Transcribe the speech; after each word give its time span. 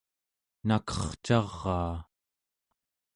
nakercaraa 0.67 1.95